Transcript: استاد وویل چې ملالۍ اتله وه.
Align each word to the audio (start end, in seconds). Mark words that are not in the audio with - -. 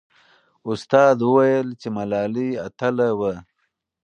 استاد 0.71 1.17
وویل 1.23 1.67
چې 1.81 1.87
ملالۍ 1.97 2.49
اتله 2.67 3.07
وه. 3.19 3.33